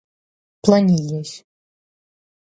[0.63, 1.31] planilhas